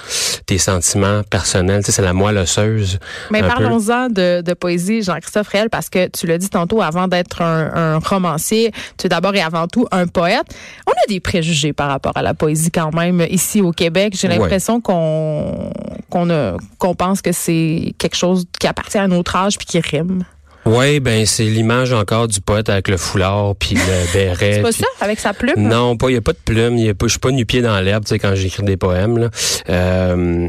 tes 0.46 0.58
sentiments 0.58 1.22
personnels. 1.28 1.80
Tu 1.82 1.86
sais, 1.86 1.92
c'est 1.92 2.02
la 2.02 2.12
moelle 2.12 2.38
osseuse. 2.38 2.98
Mais. 3.42 3.48
Parlons-en 3.64 4.08
de, 4.08 4.40
de 4.42 4.54
poésie, 4.54 5.02
Jean-Christophe 5.02 5.48
Réel, 5.48 5.70
parce 5.70 5.88
que 5.90 6.08
tu 6.08 6.26
l'as 6.26 6.38
dit 6.38 6.48
tantôt, 6.48 6.82
avant 6.82 7.08
d'être 7.08 7.42
un, 7.42 7.70
un 7.74 7.98
romancier, 7.98 8.72
tu 8.98 9.06
es 9.06 9.08
d'abord 9.08 9.34
et 9.34 9.40
avant 9.42 9.66
tout 9.68 9.86
un 9.90 10.06
poète. 10.06 10.44
On 10.86 10.92
a 10.92 11.06
des 11.08 11.20
préjugés 11.20 11.72
par 11.72 11.88
rapport 11.88 12.12
à 12.16 12.22
la 12.22 12.34
poésie 12.34 12.70
quand 12.70 12.94
même 12.94 13.24
ici 13.30 13.60
au 13.60 13.72
Québec. 13.72 14.14
J'ai 14.16 14.28
Ouais. 14.28 14.38
l'impression 14.38 14.80
qu'on 14.80 15.70
qu'on 16.10 16.56
qu'on 16.78 16.94
pense 16.94 17.22
que 17.22 17.32
c'est 17.32 17.94
quelque 17.98 18.16
chose 18.16 18.44
qui 18.58 18.66
appartient 18.66 18.98
à 18.98 19.08
notre 19.08 19.34
âge 19.36 19.58
puis 19.58 19.66
qui 19.66 19.80
rime. 19.80 20.24
Ouais, 20.66 20.98
ben 21.00 21.26
c'est 21.26 21.44
l'image 21.44 21.92
encore 21.92 22.26
du 22.28 22.40
poète 22.40 22.68
avec 22.70 22.88
le 22.88 22.96
foulard 22.96 23.54
puis 23.56 23.74
le 23.74 24.12
béret. 24.14 24.54
C'est 24.54 24.62
pas 24.62 24.72
ça, 24.72 24.86
avec 25.00 25.20
sa 25.20 25.32
plume? 25.34 25.54
Non, 25.58 25.96
pas. 25.96 26.08
Il 26.10 26.14
y 26.14 26.16
a 26.16 26.20
pas 26.22 26.32
de 26.32 26.38
plume. 26.44 26.78
Il 26.78 26.86
y 26.86 26.88
a 26.88 26.94
pas. 26.94 27.06
Je 27.06 27.10
suis 27.12 27.18
pas 27.20 27.30
nu 27.30 27.44
pied 27.44 27.60
dans 27.62 27.78
l'herbe, 27.80 28.04
tu 28.04 28.10
sais, 28.10 28.18
quand 28.18 28.34
j'écris 28.34 28.62
des 28.62 28.76
poèmes. 28.76 29.18
Là. 29.18 29.28
Euh, 29.68 30.48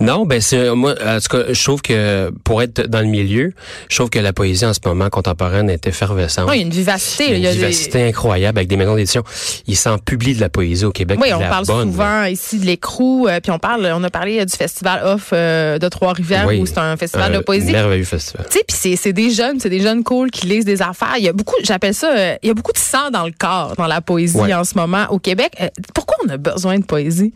non, 0.00 0.26
ben 0.26 0.40
c'est 0.40 0.70
moi. 0.74 0.94
En 1.04 1.18
tout 1.20 1.36
cas, 1.36 1.52
je 1.52 1.62
trouve 1.64 1.82
que 1.82 2.30
pour 2.44 2.62
être 2.62 2.86
dans 2.88 3.00
le 3.00 3.06
milieu, 3.06 3.52
je 3.88 3.96
trouve 3.96 4.10
que 4.10 4.18
la 4.18 4.32
poésie 4.32 4.66
en 4.66 4.74
ce 4.74 4.80
moment 4.84 5.08
contemporaine 5.10 5.70
est 5.70 5.86
effervescente. 5.86 6.46
Non, 6.48 6.52
il 6.52 6.58
y 6.60 6.62
a 6.62 6.66
une 6.66 6.70
vivacité. 6.72 7.24
Il 7.28 7.30
y 7.30 7.34
a 7.34 7.36
il 7.38 7.42
y 7.42 7.46
a 7.46 7.50
une 7.50 7.54
des- 7.56 7.66
vivacité 7.66 8.02
incroyable 8.08 8.58
avec 8.58 8.68
des 8.68 8.76
maisons 8.76 8.96
d'édition. 8.96 9.22
Ils 9.66 9.76
s'en 9.76 9.98
publient 9.98 10.34
de 10.34 10.40
la 10.40 10.48
poésie 10.48 10.84
au 10.84 10.90
Québec. 10.92 11.18
Oui, 11.22 11.28
on 11.32 11.38
la 11.38 11.48
parle 11.48 11.66
bonne, 11.66 11.86
là. 11.88 11.92
souvent 11.92 12.24
ici 12.24 12.58
de 12.58 12.66
l'écrou, 12.66 13.28
euh, 13.28 13.40
puis 13.40 13.52
on 13.52 13.58
parle, 13.58 13.90
on 13.94 14.02
a 14.02 14.10
parlé 14.10 14.40
euh, 14.40 14.44
du 14.44 14.56
festival 14.56 15.02
off 15.04 15.30
euh, 15.32 15.78
de 15.78 15.88
Trois-Rivières 15.88 16.46
Oui. 16.48 16.58
où 16.60 16.66
c'est 16.66 16.78
un 16.78 16.96
festival 16.96 17.32
Un 17.34 17.38
de 17.38 17.42
poésie. 17.44 17.72
Merveilleux 17.72 18.04
festival. 18.04 18.46
Tu 18.50 18.58
sais, 18.58 18.64
puis 18.66 18.96
c'est, 18.96 19.12
des 19.12 19.30
jeunes, 19.44 19.60
c'est 19.60 19.70
des 19.70 19.80
jeunes 19.80 20.02
cool 20.04 20.30
qui 20.30 20.46
lisent 20.46 20.64
des 20.64 20.82
affaires. 20.82 21.14
Il 21.18 21.24
y 21.24 21.28
a 21.28 21.32
beaucoup, 21.32 21.54
j'appelle 21.62 21.94
ça, 21.94 22.10
euh, 22.14 22.36
il 22.42 22.48
y 22.48 22.50
a 22.50 22.54
beaucoup 22.54 22.72
de 22.72 22.78
sang 22.78 23.10
dans 23.12 23.24
le 23.24 23.32
corps 23.38 23.74
dans 23.76 23.86
la 23.86 24.00
poésie 24.00 24.36
Ouais. 24.36 24.54
en 24.54 24.64
ce 24.64 24.76
moment 24.76 25.06
au 25.10 25.18
Québec. 25.18 25.52
Euh, 25.60 25.68
pourquoi 25.94 26.16
on 26.24 26.28
a 26.30 26.36
besoin 26.36 26.78
de 26.78 26.84
poésie? 26.84 27.32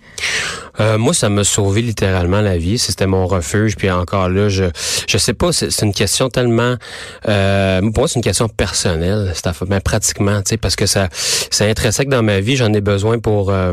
Euh, 0.81 0.97
moi, 0.99 1.13
ça 1.15 1.29
m'a 1.29 1.45
sauvé 1.45 1.83
littéralement 1.83 2.41
la 2.41 2.57
vie. 2.57 2.79
C'était 2.79 3.07
mon 3.07 3.27
refuge. 3.27 3.77
Puis 3.77 3.91
encore 3.91 4.29
là, 4.29 4.49
je 4.49 4.65
je 5.09 5.19
sais 5.19 5.35
pas. 5.35 5.53
C'est 5.53 5.83
une 5.83 5.93
question 5.93 6.29
tellement. 6.29 6.77
Euh, 7.29 7.81
pour 7.81 7.99
moi, 7.99 8.09
c'est 8.09 8.17
une 8.17 8.23
question 8.23 8.49
personnelle. 8.49 9.33
C'est 9.35 9.49
mais 9.69 9.81
pratiquement, 9.81 10.39
tu 10.43 10.51
sais, 10.51 10.57
parce 10.57 10.77
que 10.77 10.87
ça 10.87 11.09
c'est 11.51 11.69
intrinsèque 11.69 12.09
dans 12.09 12.23
ma 12.23 12.41
vie. 12.41 12.57
J'en 12.57 12.73
ai 12.73 12.81
besoin 12.81 13.19
pour 13.19 13.51
euh, 13.51 13.73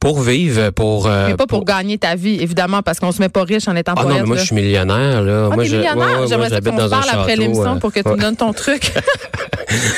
pour 0.00 0.20
vivre, 0.20 0.70
pour. 0.70 1.06
euh, 1.06 1.28
Mais 1.28 1.34
pas 1.36 1.46
pour, 1.46 1.64
gagner 1.64 1.98
ta 1.98 2.14
vie, 2.14 2.38
évidemment, 2.40 2.82
parce 2.82 3.00
qu'on 3.00 3.12
se 3.12 3.20
met 3.20 3.28
pas 3.28 3.42
riche 3.42 3.66
en 3.68 3.74
étant 3.76 3.92
Ah 3.96 4.02
poète. 4.02 4.08
non, 4.08 4.20
mais 4.20 4.26
moi 4.26 4.36
là. 4.36 4.42
je 4.42 4.46
suis 4.46 4.54
millionnaire 4.54 5.22
là. 5.22 5.48
Ah, 5.50 5.54
moi 5.54 5.64
je 5.64 5.76
millionnaire? 5.76 5.96
ouais, 6.06 6.20
ouais, 6.20 6.26
J'aimerais 6.28 6.60
qu'on 6.60 6.88
parle 6.88 7.08
après 7.10 7.36
l'émission 7.36 7.76
euh, 7.76 7.78
pour 7.80 7.92
que 7.92 8.00
tu 8.00 8.08
ouais. 8.08 8.14
me 8.16 8.20
donnes 8.20 8.36
ton 8.36 8.52
truc. 8.52 8.92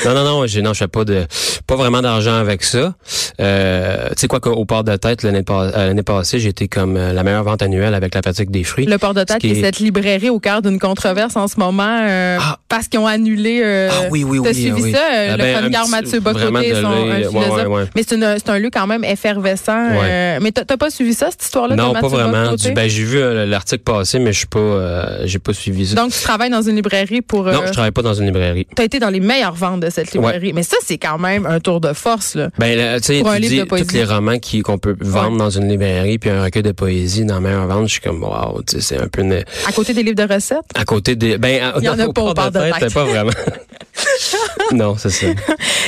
Non, 0.05 0.13
non, 0.13 0.23
non, 0.25 0.39
non, 0.41 0.73
je 0.73 0.77
fais 0.79 0.87
pas 0.89 1.05
de, 1.05 1.25
pas 1.65 1.75
vraiment 1.77 2.01
d'argent 2.01 2.35
avec 2.35 2.61
ça. 2.63 2.93
Euh, 3.39 4.09
tu 4.09 4.15
sais 4.17 4.27
quoi 4.27 4.39
qu'au 4.39 4.65
port 4.65 4.83
de 4.83 4.95
tête 4.95 5.23
l'année, 5.23 5.43
euh, 5.49 5.71
l'année 5.87 6.03
passée, 6.03 6.39
j'ai 6.39 6.49
été 6.49 6.67
comme 6.67 6.97
euh, 6.97 7.13
la 7.13 7.23
meilleure 7.23 7.43
vente 7.43 7.61
annuelle 7.61 7.93
avec 7.93 8.13
la 8.15 8.21
pratique 8.21 8.51
des 8.51 8.63
fruits. 8.63 8.85
Le 8.85 8.97
port 8.97 9.13
de 9.13 9.23
tête, 9.23 9.39
qui 9.39 9.47
est 9.51 9.57
est- 9.57 9.61
cette 9.61 9.79
librairie 9.79 10.29
au 10.29 10.39
cœur 10.39 10.61
d'une 10.61 10.79
controverse 10.79 11.35
en 11.35 11.47
ce 11.47 11.59
moment, 11.59 11.99
euh, 12.07 12.37
Ah. 12.39 12.57
parce 12.69 12.87
qu'ils 12.87 12.99
ont 12.99 13.07
annulé. 13.07 13.61
Euh, 13.63 13.89
Ah 13.91 14.07
oui, 14.11 14.23
oui, 14.23 14.39
T'as 14.43 14.49
oui, 14.49 14.55
suivi 14.55 14.81
oui. 14.83 14.91
ça, 14.91 14.97
euh, 14.99 15.27
Ah 15.31 15.37
le 15.37 15.43
ben, 15.43 15.55
un 15.55 15.59
chroniqueur 15.59 15.81
petit- 15.83 15.91
Mathieu 15.91 16.19
Bocoté, 16.19 16.73
son, 16.81 16.85
un 16.87 17.09
ouais, 17.09 17.23
philosophe. 17.23 17.51
ouais, 17.57 17.65
ouais. 17.65 17.83
Mais 17.95 18.03
c'est, 18.07 18.15
une- 18.15 18.35
c'est 18.37 18.49
un 18.49 18.59
lieu 18.59 18.69
quand 18.71 18.87
même 18.87 19.03
effervescent 19.03 19.87
Euh, 19.91 20.39
mais 20.41 20.51
t'as 20.51 20.65
t'as 20.65 20.77
pas 20.77 20.89
suivi 20.89 21.13
ça, 21.13 21.29
cette 21.31 21.43
histoire-là? 21.43 21.75
de 21.75 21.81
Non, 21.81 21.93
pas 21.93 22.07
vraiment. 22.07 22.55
Du- 22.55 22.71
ben, 22.73 22.89
j'ai 22.89 23.03
vu 23.03 23.17
euh, 23.17 23.45
l'article 23.45 23.83
passer, 23.83 24.19
mais 24.19 24.33
je 24.33 24.39
suis 24.39 24.47
pas, 24.47 24.59
euh, 24.59 25.21
j'ai 25.25 25.39
pas 25.39 25.53
suivi 25.53 25.87
ça. 25.87 25.95
Donc, 25.95 26.11
tu 26.11 26.21
travailles 26.21 26.49
dans 26.49 26.61
une 26.61 26.75
librairie 26.75 27.21
pour... 27.21 27.43
non, 27.45 27.51
euh, 27.61 27.67
je 27.67 27.71
travaille 27.71 27.91
pas 27.91 28.01
dans 28.01 28.13
une 28.13 28.25
librairie. 28.25 28.67
T'as 28.75 28.83
été 28.83 28.99
dans 28.99 29.09
les 29.09 29.19
meilleures 29.19 29.53
ventes 29.53 29.81
de 29.81 29.89
cette 29.89 30.11
librairie. 30.13 30.53
Mais 30.53 30.63
ça, 30.63 30.77
c'est 30.85 30.97
quand 30.97 31.17
même 31.17 31.45
un 31.45 31.59
tour 31.59 31.81
de 31.81 31.93
force, 31.93 32.35
là. 32.35 32.49
Ben, 32.57 32.77
là, 32.77 32.99
tu 32.99 33.07
sais, 33.07 33.20
Pour 33.21 33.31
un 33.31 33.39
livre 33.39 33.63
de 33.63 33.69
poésie. 33.69 33.87
tous 33.87 33.93
les 33.95 34.03
romans 34.05 34.37
qui 34.39 34.61
qu'on 34.61 34.77
peut 34.77 34.95
vendre 34.99 35.31
Ouais. 35.33 35.37
dans 35.37 35.49
une 35.49 35.67
librairie, 35.69 36.17
puis 36.19 36.29
un 36.29 36.43
recueil 36.43 36.63
de 36.63 36.71
poésie 36.71 37.25
dans 37.25 37.35
la 37.35 37.39
meilleure 37.41 37.67
vente, 37.67 37.87
je 37.87 37.93
suis 37.93 38.01
comme, 38.01 38.23
wow, 38.23 38.61
tu 38.63 38.75
sais, 38.75 38.81
c'est 38.81 38.97
un 39.01 39.07
peu 39.07 39.21
une- 39.21 39.43
À 39.67 39.71
côté 39.73 39.93
des 39.93 40.03
livres 40.03 40.15
de 40.27 40.33
recettes? 40.33 40.59
à 40.75 40.83
côté 40.85 41.15
des, 41.15 41.37
ben, 41.37 41.73
Il 41.79 41.83
y 41.83 41.89
en 41.89 41.97
a 41.99 42.11
pas 42.11 42.21
au 42.21 42.33
bord 42.33 42.51
de 42.51 42.59
tête, 42.59 42.79
tête. 42.79 42.93
pas 42.93 43.05
vraiment. 43.05 43.31
non, 44.71 44.95
c'est 44.97 45.09
ça. 45.09 45.27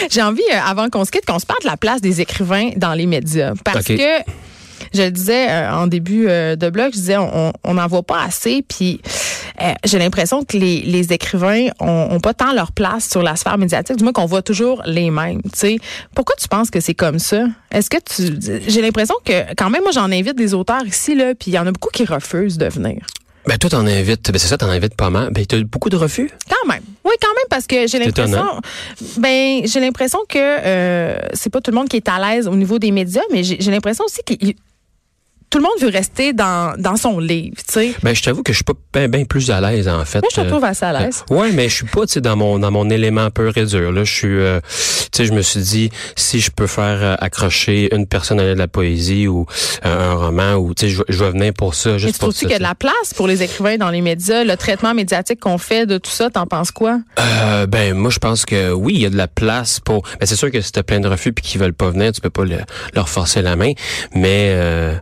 J'ai 0.10 0.22
envie, 0.22 0.42
euh, 0.54 0.58
avant 0.66 0.90
qu'on 0.90 1.06
se 1.06 1.12
quitte, 1.12 1.25
qu'on 1.25 1.40
se 1.40 1.46
parle 1.46 1.62
de 1.63 1.68
la 1.68 1.78
place 1.78 2.02
des 2.02 2.22
écrivains 2.22 2.72
dans 2.75 2.94
les 2.94 3.06
médias. 3.06 3.54
Parce 3.63 3.86
que, 3.86 3.94
je 4.94 5.02
le 5.02 5.12
disais 5.12 5.50
euh, 5.50 5.72
en 5.74 5.88
début 5.88 6.28
euh, 6.28 6.56
de 6.56 6.70
blog, 6.70 6.88
je 6.94 6.98
disais, 7.00 7.18
on 7.18 7.54
on 7.63 7.74
n'en 7.75 7.88
voit 7.88 8.04
pas 8.04 8.22
assez. 8.24 8.63
Puis, 8.68 9.02
euh, 9.62 9.74
j'ai 9.83 10.00
l'impression 10.00 10.43
que 10.43 10.57
les, 10.57 10.81
les 10.81 11.13
écrivains 11.13 11.67
ont, 11.79 12.07
ont 12.12 12.19
pas 12.19 12.33
tant 12.33 12.53
leur 12.53 12.72
place 12.72 13.10
sur 13.10 13.22
la 13.22 13.36
sphère 13.36 13.57
médiatique, 13.57 13.98
du 13.98 14.03
moins 14.03 14.13
qu'on 14.13 14.25
voit 14.25 14.41
toujours 14.41 14.81
les 14.86 15.12
mêmes. 15.12 15.41
Pourquoi 16.15 16.36
tu 16.39 16.48
penses 16.48 16.69
que 16.69 16.79
c'est 16.79 16.95
comme 16.95 17.19
ça? 17.19 17.45
Est-ce 17.72 17.89
que 17.89 17.98
tu 17.98 18.62
J'ai 18.67 18.81
l'impression 18.81 19.15
que 19.24 19.53
quand 19.55 19.69
même, 19.69 19.83
moi, 19.83 19.91
j'en 19.91 20.12
invite 20.12 20.36
des 20.36 20.53
auteurs 20.53 20.86
ici 20.86 21.15
là, 21.15 21.36
puis 21.36 21.51
il 21.51 21.53
y 21.53 21.60
en 21.60 21.67
a 21.67 21.72
beaucoup 21.72 21.89
qui 21.91 22.05
refusent 22.05 22.57
de 22.57 22.67
venir. 22.67 23.05
Ben, 23.45 23.57
toi, 23.57 23.69
t'en 23.69 23.86
invites, 23.86 24.31
ben, 24.31 24.39
c'est 24.39 24.48
ça, 24.48 24.57
t'en 24.57 24.69
invites 24.69 24.95
pas 24.95 25.10
mal. 25.10 25.29
Ben, 25.31 25.45
t'as 25.45 25.62
beaucoup 25.63 25.89
de 25.89 25.98
refus? 25.98 26.29
Quand 26.50 26.67
même. 26.67 26.81
Oui, 27.03 27.12
quand 27.22 27.33
même, 27.36 27.45
parce 27.50 27.67
que 27.67 27.88
j'ai 27.88 28.00
l'impression. 28.00 28.62
Ben, 29.17 29.62
j'ai 29.65 29.79
l'impression 29.81 30.19
que 30.29 30.38
euh, 30.39 31.17
c'est 31.33 31.50
pas 31.50 31.60
tout 31.60 31.72
le 31.72 31.75
monde 31.75 31.89
qui 31.89 31.98
est 31.98 32.07
à 32.07 32.19
l'aise 32.19 32.48
au 32.48 32.55
niveau 32.55 32.79
des 32.79 32.91
médias, 32.91 33.22
mais 33.31 33.43
j'ai 33.43 33.57
j'ai 33.60 33.72
l'impression 33.72 34.05
aussi 34.05 34.22
que 34.25 34.33
tout 35.53 35.60
le 35.60 35.63
monde 35.65 35.79
veut 35.81 35.95
rester 35.95 36.33
dans, 36.33 36.74
dans 36.79 36.95
son 36.95 37.19
livre, 37.19 37.55
tu 37.57 37.74
sais. 37.74 37.93
Ben, 38.01 38.15
je 38.15 38.24
t'avoue 38.24 38.41
que 38.41 38.51
je 38.53 38.57
suis 38.57 38.63
pas 38.63 38.74
bien 38.91 39.07
ben 39.07 39.25
plus 39.27 39.51
à 39.51 39.62
l'aise, 39.62 39.88
en 39.88 40.03
fait. 40.03 40.19
Moi, 40.22 40.29
je 40.31 40.36
te 40.41 40.41
Euh, 40.41 40.50
trouve 40.50 40.63
assez 40.63 40.83
à 40.83 41.00
l'aise. 41.00 41.24
Ouais, 41.29 41.51
mais 41.51 41.69
je 41.69 41.75
suis 41.75 41.86
pas, 41.86 42.07
tu 42.07 42.13
sais, 42.13 42.22
dans 42.22 42.36
mon 42.36 42.57
dans 42.57 42.72
mon 42.72 42.89
élément 42.89 43.29
pur 43.29 43.55
et 43.55 43.65
dur. 43.65 43.91
Là, 43.91 44.03
je 44.03 44.12
suis, 44.12 44.27
euh, 44.39 44.60
tu 45.12 45.17
sais, 45.17 45.25
je 45.25 45.31
me 45.31 45.41
suis 45.43 45.60
dit 45.62 45.91
si 46.15 46.39
je 46.39 46.50
peux 46.50 46.65
faire 46.65 47.03
euh, 47.03 47.15
accrocher 47.19 47.93
une 47.95 48.07
personne 48.07 48.39
à 48.39 48.43
de 48.45 48.53
la 48.57 48.67
poésie 48.67 49.27
ou 49.27 49.45
euh, 49.86 50.12
un 50.12 50.15
roman 50.15 50.53
ou 50.55 50.74
tu 50.74 50.88
sais, 50.89 51.03
je, 51.07 51.24
vais- 51.24 51.29
venir 51.31 51.53
pour 51.53 51.75
ça, 51.75 51.91
Mais 51.91 52.00
juste 52.00 52.13
tu 52.15 52.19
pour 52.19 52.29
trouves-tu 52.29 52.45
qu'il 52.45 52.51
y 52.51 52.55
a 52.55 52.57
de 52.57 52.63
la 52.63 52.74
place 52.75 53.13
pour 53.15 53.27
les 53.27 53.43
écrivains 53.43 53.77
dans 53.77 53.89
les 53.91 54.01
médias, 54.01 54.43
le 54.43 54.57
traitement 54.57 54.93
médiatique 54.95 55.39
qu'on 55.39 55.57
fait 55.60 55.86
de 55.86 55.98
tout 56.00 56.10
ça, 56.12 56.29
t'en 56.31 56.45
penses 56.48 56.72
quoi? 56.72 57.00
Euh, 57.19 57.65
ben 57.67 57.93
moi 57.93 58.10
je 58.10 58.19
pense 58.19 58.45
que 58.45 58.72
oui, 58.72 58.93
il 58.95 59.01
y 59.01 59.05
a 59.05 59.10
de 59.12 59.17
la 59.17 59.27
place 59.27 59.79
pour. 59.79 60.01
Ben 60.19 60.25
c'est 60.25 60.36
sûr 60.36 60.50
que 60.50 60.62
si 60.62 60.72
t'as 60.72 60.83
plein 60.83 61.00
de 61.00 61.07
refus 61.07 61.31
puis 61.31 61.43
qu'ils 61.45 61.62
veulent 61.62 61.74
pas 61.75 61.89
venir, 61.91 62.12
tu 62.12 62.22
peux 62.22 62.29
pas 62.31 62.43
le- 62.45 62.57
leur 62.95 63.07
forcer 63.07 63.41
la 63.43 63.55
main. 63.55 63.74
Mais 64.15 64.50
euh, 64.55 64.95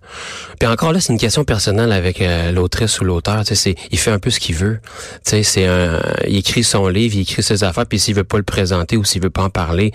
puis 0.59 0.67
encore 0.67 0.91
là, 0.93 0.99
c'est 0.99 1.11
une 1.13 1.19
question 1.19 1.43
personnelle 1.43 1.91
avec 1.91 2.21
euh, 2.21 2.51
l'autrice 2.51 2.99
ou 3.01 3.03
l'auteur. 3.03 3.39
Tu 3.41 3.47
sais, 3.47 3.55
c'est 3.55 3.75
il 3.91 3.97
fait 3.97 4.11
un 4.11 4.19
peu 4.19 4.29
ce 4.29 4.39
qu'il 4.39 4.55
veut. 4.55 4.79
Tu 5.25 5.31
sais, 5.31 5.43
c'est 5.43 5.65
un, 5.65 5.99
il 6.27 6.37
écrit 6.37 6.63
son 6.63 6.87
livre, 6.87 7.15
il 7.15 7.21
écrit 7.21 7.43
ses 7.43 7.63
affaires, 7.63 7.85
puis 7.85 7.99
s'il 7.99 8.15
veut 8.15 8.23
pas 8.23 8.37
le 8.37 8.43
présenter 8.43 8.97
ou 8.97 9.03
s'il 9.03 9.21
veut 9.21 9.29
pas 9.29 9.43
en 9.43 9.49
parler 9.49 9.91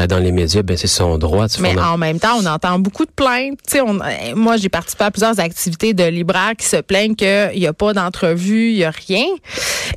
euh, 0.00 0.06
dans 0.06 0.18
les 0.18 0.32
médias, 0.32 0.62
ben 0.62 0.76
c'est 0.76 0.86
son 0.86 1.18
droit. 1.18 1.46
Mais 1.60 1.78
en- 1.78 1.94
en 1.94 1.98
même 1.98 2.18
temps, 2.18 2.36
on 2.40 2.46
entend 2.46 2.78
beaucoup 2.78 3.04
de 3.04 3.10
plaintes. 3.10 3.58
Tu 3.66 3.72
sais, 3.72 3.80
on- 3.80 4.00
euh, 4.00 4.34
moi, 4.34 4.56
j'ai 4.56 4.68
participé 4.68 5.04
à 5.04 5.10
plusieurs 5.10 5.38
activités 5.40 5.94
de 5.94 6.04
libraires 6.04 6.52
qui 6.58 6.66
se 6.66 6.76
plaignent 6.76 7.14
qu'il 7.16 7.50
n'y 7.56 7.66
a 7.66 7.72
pas 7.72 7.92
d'entrevue, 7.92 8.70
il 8.70 8.76
n'y 8.76 8.84
a 8.84 8.90
rien. 8.90 9.24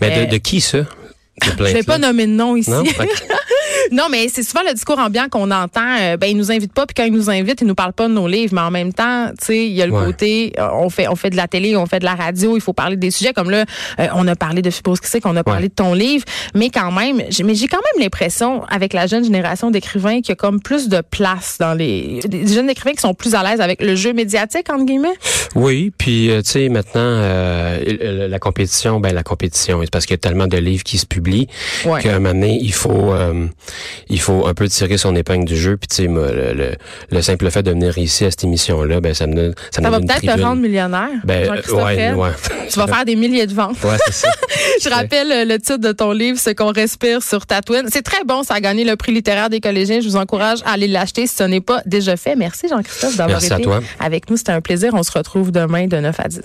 Ben, 0.02 0.12
euh, 0.12 0.26
de, 0.26 0.32
de 0.32 0.38
qui 0.38 0.62
ça? 0.62 0.80
Je 1.44 1.64
vais 1.64 1.84
pas 1.84 1.98
nommer 1.98 2.28
de 2.28 2.32
nom 2.32 2.56
ici. 2.56 2.70
Non? 2.70 2.84
Non, 3.92 4.06
mais 4.10 4.28
c'est 4.30 4.44
souvent 4.44 4.62
le 4.68 4.74
discours 4.74 5.00
ambiant 5.00 5.28
qu'on 5.30 5.52
entend. 5.52 5.98
Euh, 6.00 6.18
ben, 6.18 6.28
ils 6.28 6.38
nous 6.38 6.52
invitent 6.52 6.74
pas, 6.74 6.86
puis 6.86 6.94
quand 6.96 7.04
ils 7.04 7.14
nous 7.14 7.30
invitent, 7.30 7.62
ils 7.62 7.68
nous 7.68 7.76
parlent 7.76 7.94
pas 7.94 8.08
de 8.08 8.14
nos 8.14 8.28
livres. 8.28 8.54
Mais 8.56 8.62
en 8.62 8.72
même 8.72 8.94
temps, 8.94 9.30
tu 9.40 9.46
sais, 9.46 9.66
il 9.68 9.74
y 9.74 9.82
a 9.82 9.86
le 9.88 9.94
Ouais. 9.94 10.06
côté, 10.06 10.54
euh, 10.58 10.68
on 10.74 10.90
fait, 10.90 11.08
on 11.08 11.16
fait 11.16 11.30
de 11.30 11.36
la 11.36 11.48
télé, 11.48 11.76
on 11.76 11.86
fait 11.86 12.00
de 12.00 12.06
la 12.06 12.16
radio, 12.16 12.56
il 12.56 12.62
faut 12.62 12.74
parler 12.74 12.96
des 12.96 13.12
sujets 13.12 13.34
comme 13.34 13.50
là, 13.52 13.66
euh, 14.00 14.08
on 14.16 14.28
a 14.28 14.36
parlé 14.36 14.62
de 14.62 14.70
Fibrose 14.70 15.00
Critique, 15.00 15.26
on 15.26 15.36
a 15.36 15.44
parlé 15.44 15.68
de 15.70 15.74
ton 15.74 15.94
livre, 15.94 16.26
mais 16.56 16.70
quand 16.70 16.92
même, 16.92 17.22
j'ai, 17.30 17.44
mais 17.44 17.56
j'ai 17.56 17.68
quand 17.68 17.78
même 17.94 18.04
l'impression, 18.04 18.64
avec 18.66 18.94
la 18.94 19.06
jeune 19.08 19.24
génération 19.24 19.70
d'écrivains, 19.72 20.18
qu'il 20.22 20.30
y 20.30 20.32
a 20.32 20.36
comme 20.36 20.62
plus 20.62 20.90
de 20.90 21.02
place 21.02 21.58
dans 21.60 21.74
les, 21.74 22.20
des 22.28 22.48
jeunes 22.48 22.70
écrivains 22.70 22.94
qui 22.94 23.02
sont 23.02 23.14
plus 23.14 23.36
à 23.36 23.44
l'aise 23.44 23.62
avec 23.62 23.82
le 23.82 23.96
jeu 23.96 24.14
médiatique 24.14 24.70
entre 24.72 24.86
guillemets. 24.86 25.14
Oui, 25.56 25.92
puis 25.98 26.32
euh, 26.32 26.42
tu 26.42 26.52
sais 26.52 26.70
maintenant 26.70 27.02
euh, 27.02 28.28
la 28.28 28.40
compétition, 28.40 29.00
ben 29.00 29.14
la 29.14 29.24
compétition, 29.24 29.80
c'est 29.84 29.92
parce 29.92 30.06
qu'il 30.06 30.14
y 30.14 30.16
a 30.16 30.18
tellement 30.20 30.48
de 30.48 30.58
livres 30.58 30.84
qui 30.84 30.98
se 30.98 31.06
publient 31.06 31.48
Ouais. 31.86 32.02
qu'à 32.02 32.16
un 32.16 32.20
moment 32.20 32.34
donné, 32.34 32.58
il 32.62 32.74
faut 32.74 33.14
il 34.10 34.20
faut 34.20 34.48
un 34.48 34.54
peu 34.54 34.68
tirer 34.68 34.98
son 34.98 35.16
épingle 35.16 35.46
du 35.46 35.58
jeu. 35.58 35.78
Puis 35.78 35.88
tu 35.88 35.96
sais, 35.96 36.08
le, 36.08 36.54
le, 36.54 36.72
le 37.10 37.22
simple 37.22 37.50
fait 37.52 37.64
de 37.64 37.72
venir 37.72 37.98
ici 37.98 38.26
à 38.26 38.32
cette 38.32 38.44
émission-là, 38.44 39.02
ben 39.02 39.14
ça 39.14 39.28
me 39.28 39.36
donne 39.36 39.54
ça, 39.72 39.82
me 39.82 39.86
Ça 39.86 39.92
va 39.92 40.00
peut-être 40.00 40.22
te 40.22 40.42
rendre 40.42 40.62
millionnaire. 40.62 41.10
Ben 41.24 41.50
ouais, 41.50 42.14
ouais. 42.14 42.30
Tu 42.70 42.80
vas 42.80 42.88
faire 42.88 43.06
des 43.06 43.16
milliers 43.16 43.48
de 43.48 43.54
ventes. 43.54 43.82
Ouais, 43.84 43.98
c'est 44.06 44.14
ça. 44.14 44.30
Je 44.84 44.90
rappelle 44.90 45.32
euh, 45.32 45.46
le 45.46 45.58
titre 45.60 45.78
de 45.78 45.92
ton 45.92 46.12
livre, 46.12 46.40
Ce 46.40 46.50
qu'on 46.50 46.72
respire 46.72 47.24
sur 47.24 47.46
Tatooine. 47.46 47.88
C'est 47.92 48.02
très 48.02 48.24
bon, 48.24 48.44
ça 48.44 48.56
a 48.56 48.60
gagné 48.60 48.84
le 48.84 48.96
prix 48.96 49.14
littéraire 49.14 49.50
des 49.50 49.60
collégiens. 49.60 50.02
Je 50.02 50.08
vous 50.08 50.16
encourage 50.16 50.60
à 50.66 50.72
aller 50.72 50.88
l'acheter 50.88 51.28
si 51.28 51.36
ce 51.36 51.44
n'est 51.44 51.62
pas 51.62 51.82
déjà 51.86 52.18
fait. 52.18 52.36
Merci 52.36 52.68
Jean-Christophe 52.68 53.18
d'avoir 53.18 53.44
été 53.44 53.66
avec 54.00 54.30
nous. 54.30 54.38
C'était 54.38 54.52
un 54.52 54.62
plaisir. 54.62 54.92
On 54.94 55.04
se 55.04 55.12
retrouve 55.12 55.52
demain 55.52 55.88
de 55.88 55.98
9 55.98 56.20
à 56.20 56.28
10. 56.28 56.40